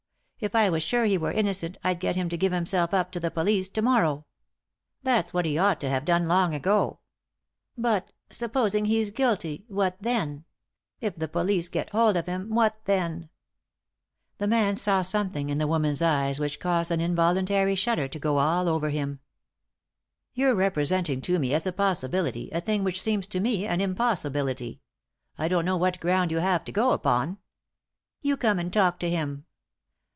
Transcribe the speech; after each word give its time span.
If 0.43 0.55
I 0.55 0.71
were 0.71 0.79
sure 0.79 1.05
he 1.05 1.19
were 1.19 1.31
innocent 1.31 1.77
I'd 1.83 1.99
get 1.99 2.15
him 2.15 2.27
to 2.29 2.35
give 2.35 2.51
him 2.51 2.65
self 2.65 2.95
up 2.95 3.11
to 3.11 3.19
the 3.19 3.29
police 3.29 3.69
to 3.69 3.81
morrow." 3.83 4.25
"That's 5.03 5.35
what 5.35 5.45
he 5.45 5.55
ought 5.59 5.79
to 5.81 5.89
have 5.91 6.03
done 6.03 6.25
long 6.25 6.55
ago."" 6.55 6.97
But— 7.77 8.11
supposing 8.31 8.85
he's 8.85 9.11
guilty, 9.11 9.65
what 9.67 9.97
then? 10.01 10.45
If 10.99 11.15
the 11.15 11.27
police 11.27 11.67
get 11.69 11.91
hold 11.91 12.17
of 12.17 12.25
him, 12.25 12.49
what 12.55 12.75
then?" 12.85 13.29
The 14.39 14.47
man 14.47 14.77
saw 14.77 15.03
something 15.03 15.51
in 15.51 15.59
the 15.59 15.67
woman's 15.67 16.01
eyes 16.01 16.39
which 16.39 16.59
caused 16.59 16.89
an 16.89 17.01
involuntary 17.01 17.75
shudder 17.75 18.07
to 18.07 18.17
go 18.17 18.39
all 18.39 18.67
over 18.67 18.89
239 18.89 19.09
3i 19.13 19.13
9 19.13 19.13
iii^d 19.13 19.13
by 19.13 19.13
Google 19.13 19.61
THE 19.61 19.73
INTERRUPTED 19.77 20.25
KISS 20.33 20.39
"You're 20.41 20.55
representing 20.55 21.21
to 21.21 21.37
me, 21.39 21.53
as 21.53 21.67
a 21.67 21.71
possibility, 21.71 22.49
a 22.51 22.61
thing 22.61 22.83
which 22.83 22.99
seems 22.99 23.27
to 23.27 23.39
me 23.39 23.67
an 23.67 23.79
impossibility. 23.79 24.81
I 25.37 25.47
don't 25.47 25.65
know 25.65 25.77
what 25.77 25.99
ground 25.99 26.31
you 26.31 26.39
have 26.39 26.65
to 26.65 26.71
go 26.71 26.93
upon" 26.93 27.37
"You 28.23 28.35
come 28.37 28.57
and 28.57 28.73
talk 28.73 28.97
to 29.01 29.07
him." 29.07 29.45